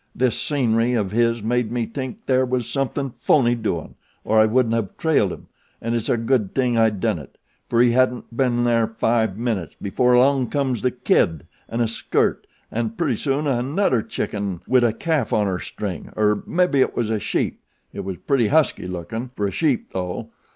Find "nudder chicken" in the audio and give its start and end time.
13.61-14.61